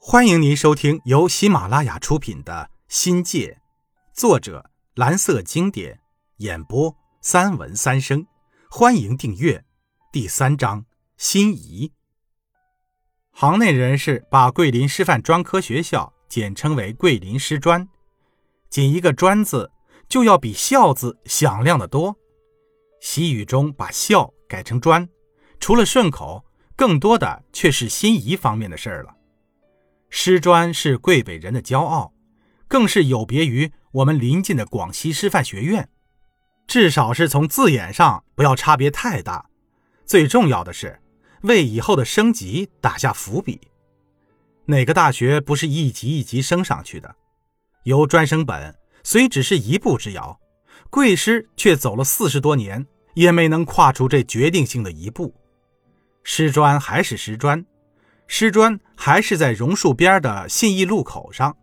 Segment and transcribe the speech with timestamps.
[0.00, 3.58] 欢迎您收听由喜马拉雅出品的《新界》，
[4.18, 6.00] 作者蓝色经典，
[6.36, 8.24] 演播三文三生。
[8.70, 9.64] 欢迎订阅。
[10.12, 10.84] 第三章：
[11.16, 11.92] 心仪。
[13.32, 17.88] 行内人士把桂林师范专科学校简称为桂林师专，
[18.70, 19.70] 仅一个“专”字
[20.08, 22.16] 就要比“校”字响亮得多。
[23.00, 25.08] 习语中把“校”改成“专”，
[25.58, 26.44] 除了顺口，
[26.76, 29.15] 更多的却是心仪方面的事儿了。
[30.18, 32.14] 师专是桂北人的骄傲，
[32.66, 35.90] 更是有别于我们邻近的广西师范学院，
[36.66, 39.50] 至少是从字眼上不要差别太大。
[40.06, 40.98] 最重要的是，
[41.42, 43.60] 为以后的升级打下伏笔。
[44.64, 47.14] 哪个大学不是一级一级升上去的？
[47.84, 48.74] 由专升本
[49.04, 50.40] 虽只是一步之遥，
[50.88, 55.34] 贵师却走了四十多年，也没能跨出这决定性的一步。
[56.22, 57.62] 师专还是师专。
[58.26, 61.56] 师专还是在榕树边的信义路口上。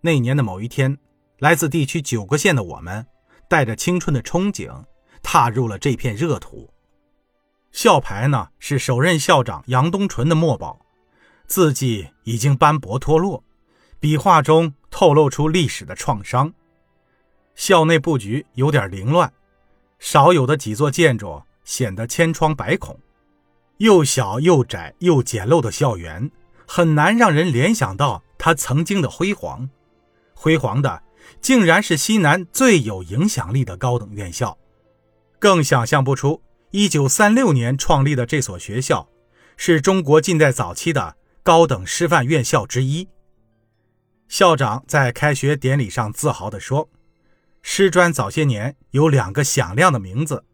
[0.00, 0.98] 那年的某一天，
[1.38, 3.06] 来自地区九个县的我们，
[3.48, 4.84] 带着青春的憧憬，
[5.22, 6.70] 踏入了这片热土。
[7.72, 10.78] 校牌呢，是首任校长杨东纯的墨宝，
[11.46, 13.42] 字迹已经斑驳脱落，
[13.98, 16.52] 笔画中透露出历史的创伤。
[17.54, 19.32] 校内布局有点凌乱，
[19.98, 22.98] 少有的几座建筑显得千疮百孔。
[23.78, 26.30] 又小又窄又简陋的校园，
[26.66, 29.68] 很难让人联想到它曾经的辉煌。
[30.32, 31.02] 辉煌的，
[31.40, 34.56] 竟然是西南最有影响力的高等院校。
[35.38, 36.40] 更想象不出
[36.72, 39.08] ，1936年创立的这所学校，
[39.56, 43.08] 是中国近代早期的高等师范院校之一。
[44.28, 46.88] 校长在开学典礼上自豪地说
[47.60, 50.44] ：“师专早些年有两个响亮的名字，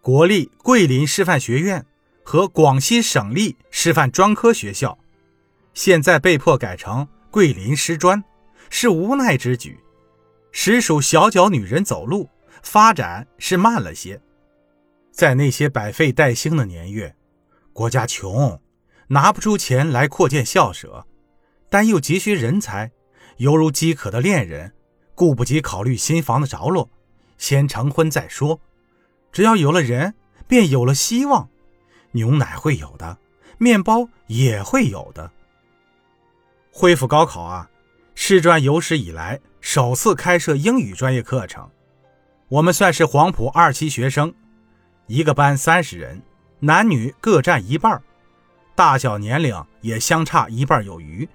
[0.00, 1.84] 国立桂林师范学院。”
[2.30, 4.96] 和广西省立师范专科学校，
[5.74, 8.22] 现在被迫改成桂林师专，
[8.70, 9.76] 是无奈之举。
[10.52, 12.30] 实属小脚女人走路，
[12.62, 14.22] 发展是慢了些。
[15.10, 17.12] 在那些百废待兴的年月，
[17.72, 18.60] 国家穷，
[19.08, 21.04] 拿不出钱来扩建校舍，
[21.68, 22.92] 但又急需人才，
[23.38, 24.72] 犹如饥渴的恋人，
[25.16, 26.88] 顾不及考虑新房的着落，
[27.38, 28.60] 先成婚再说。
[29.32, 30.14] 只要有了人，
[30.46, 31.50] 便有了希望。
[32.12, 33.16] 牛奶会有的，
[33.58, 35.30] 面包也会有的。
[36.72, 37.68] 恢复高考啊，
[38.14, 41.68] 师专有史以来首次开设英语专业课程。
[42.48, 44.34] 我们算是黄埔二期学生，
[45.06, 46.20] 一个班三十人，
[46.58, 48.02] 男女各占一半，
[48.74, 51.28] 大小年龄也相差一半有余。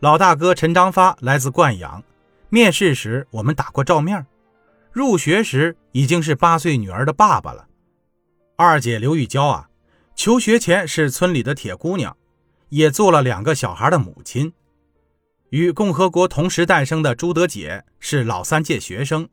[0.00, 2.02] 老大哥陈章发来自灌阳，
[2.50, 4.24] 面试时我们打过照面，
[4.92, 7.65] 入学时已经是八岁女儿的爸爸了。
[8.58, 9.68] 二姐刘玉娇啊，
[10.14, 12.16] 求学前是村里的铁姑娘，
[12.70, 14.50] 也做了两个小孩的母亲。
[15.50, 19.28] 与共和国同时诞生的朱德姐是老三届学生。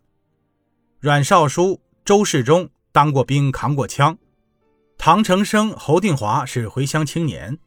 [0.99, 4.17] 阮少书、周世忠当过兵，扛过枪。
[4.97, 7.57] 唐承生、侯定华是回乡青年。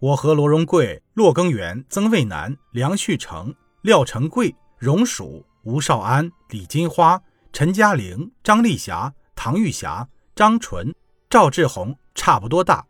[0.00, 7.22] 我和罗荣贵、骆耕元、曾卫南、梁旭成、廖成贵、荣曙、吴少安、李金花、
[7.52, 10.08] 陈嘉玲、张丽霞、唐玉霞。
[10.34, 10.94] 张纯、
[11.28, 12.86] 赵志红差不多大，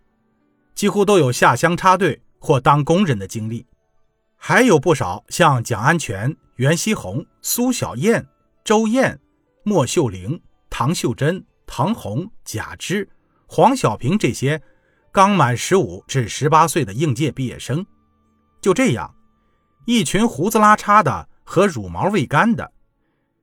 [0.75, 3.67] 几乎都有下乡插队或当工人的经历，
[4.37, 8.25] 还有不少像蒋安全、袁希红、苏小燕、
[8.63, 9.19] 周燕、
[9.65, 13.09] 莫秀玲、唐秀珍、唐红、贾芝、
[13.47, 14.63] 黄小平这些
[15.11, 17.85] 刚满十五至十八岁的应届毕业生。
[18.61, 19.13] 就这样，
[19.85, 22.73] 一群胡子拉碴的和乳毛未干的，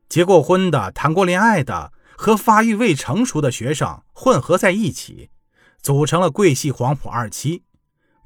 [0.08, 1.92] 结过婚的、谈过恋爱的。
[2.22, 5.30] 和发育未成熟的学生混合在一起，
[5.82, 7.64] 组成了贵系黄埔二期，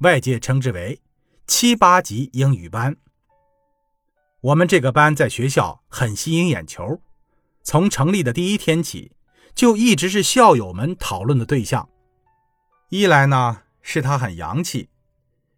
[0.00, 1.00] 外界称之为
[1.46, 2.96] 七八级英语班。
[4.40, 7.00] 我们这个班在学校很吸引眼球，
[7.62, 9.12] 从成立的第一天起，
[9.54, 11.88] 就一直是校友们讨论的对象。
[12.88, 14.88] 一来呢，是他很洋气，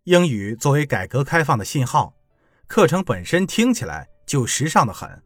[0.05, 2.13] 英语作为改革开放的信号，
[2.67, 5.23] 课程本身听起来就时尚的很，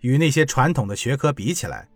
[0.00, 1.88] 与那些传统的学科比起来。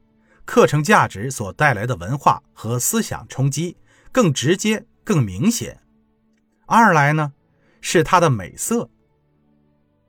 [0.50, 3.76] 课程价值所带来的文化和思想冲击
[4.10, 5.80] 更直接、更明显。
[6.66, 7.32] 二来呢，
[7.80, 8.90] 是她的美色。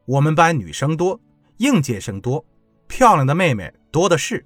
[0.06, 1.22] 我们班女生多，
[1.58, 2.44] 应届生多，
[2.88, 4.44] 漂亮的妹妹多的是，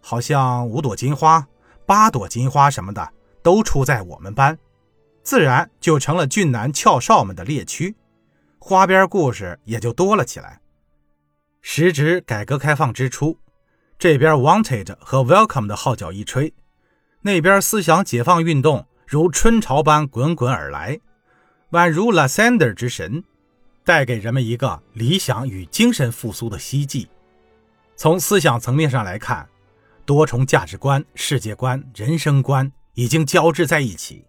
[0.00, 1.46] 好像五朵金花、
[1.86, 3.08] 八朵金花什么的
[3.44, 4.58] 都出在我们班，
[5.22, 7.94] 自然就成了俊男俏少们的猎区，
[8.58, 10.60] 花边故事也就多了起来。
[11.60, 13.38] 时值改革开放之初。
[14.02, 16.52] 这边 wanted 和 welcome 的号角一吹，
[17.20, 20.98] 那边思想解放运动如春潮般滚滚而来。
[21.70, 23.22] 宛如 Lysander 之神，
[23.84, 27.08] 带给人们一个理想与精神复苏的希冀。
[27.94, 29.48] 从思想层面上来看，
[30.04, 34.24] 多重价值观、世界观、人生观已经交织在一起，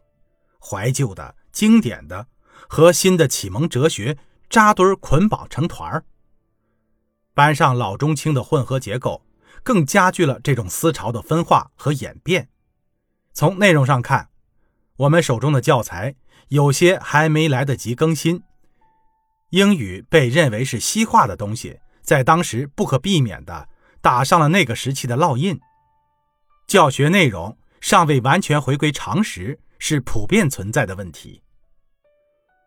[0.60, 2.28] 怀旧的、经典的
[2.68, 4.16] 和新的启蒙哲学
[4.52, 6.06] 扎堆捆绑成团儿。
[7.34, 9.24] 班上老中青的混合结构，
[9.64, 12.50] 更加剧了这种思潮的分化和演变。
[13.34, 14.30] 从内容上看，
[14.98, 16.16] 我们手中的教材
[16.50, 18.44] 有些还没来得及更新，
[19.50, 23.68] 英语被认为是西化的东西，在当时不可避免的
[24.02, 25.60] 打上了那个时期的烙印。
[26.68, 31.42] 教学内容尚未完全回归常识，是普遍存在的问题。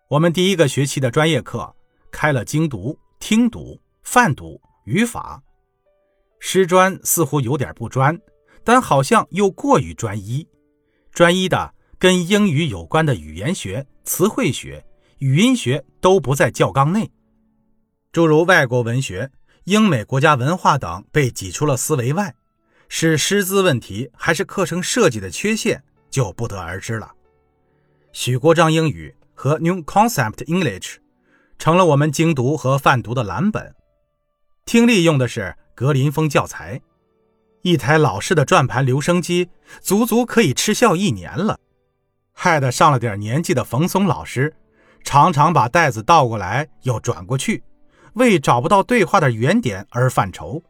[0.09, 1.75] 我们第一个学期的专业课
[2.11, 3.81] 开了精读、听读。
[4.07, 5.43] 泛读语法，
[6.39, 8.19] 师专似乎有点不专，
[8.63, 10.47] 但好像又过于专一。
[11.13, 14.85] 专一的跟英语有关的语言学、词汇学、
[15.19, 17.11] 语音学都不在教纲内，
[18.13, 19.31] 诸如外国文学、
[19.65, 22.35] 英美国家文化等被挤出了思维外，
[22.89, 27.13] 是师资问题还是课程设计的缺陷，就不得而知了。
[28.13, 30.97] 许国璋英语和 New Concept English
[31.59, 33.75] 成了我们精读和泛读的蓝本。
[34.65, 36.81] 听力用的是格林风教材，
[37.61, 39.51] 一台老式的转盘留声机
[39.83, 41.61] 足足可以吃效一年了，
[42.33, 44.57] 害得上了点年纪的冯松老师
[45.05, 47.63] 常常把袋子倒过来又转过去，
[48.15, 50.63] 为找不到对话的原点而犯愁。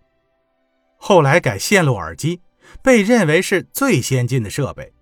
[0.97, 2.41] 后来改线路耳机，
[2.83, 4.93] 被认为是最先进的设备。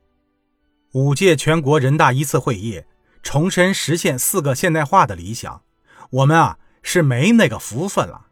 [0.92, 2.84] 五届全国人大一次会议
[3.22, 5.62] 重申实现四个现代化的理想，
[6.10, 8.26] 我们啊是没那个福分了。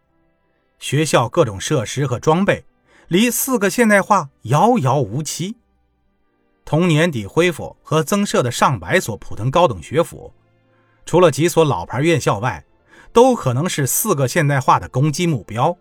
[0.82, 2.64] 学校各种设施和装备，
[3.06, 5.54] 离四个现代化遥遥无期。
[6.64, 10.34] 同年底恢复和增设的上百所普通高等学府，
[11.06, 12.64] 除了几所老牌院校外，
[13.12, 15.78] 都可能是四个现代化的攻击目标。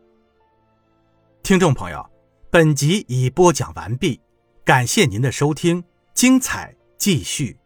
[1.42, 2.08] 听众朋友，
[2.52, 4.22] 本集已播讲完毕，
[4.64, 5.84] 感谢您的收听，
[6.14, 7.58] 精彩继续。